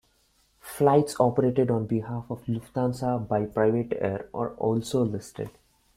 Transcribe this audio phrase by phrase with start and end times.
[0.61, 5.51] Flights operated on behalf of Lufthansa by PrivatAir are also listed.